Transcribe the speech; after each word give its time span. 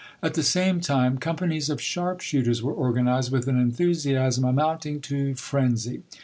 At 0.23 0.33
the 0.33 0.41
same 0.41 0.79
time 0.81 1.19
companies 1.19 1.69
of 1.69 1.79
sharp 1.79 2.21
shooters 2.21 2.63
were 2.63 2.73
organized 2.73 3.31
with 3.31 3.47
an 3.47 3.59
enthusiasm 3.59 4.43
amounting 4.43 4.99
to 5.01 5.35
frenzy. 5.35 6.01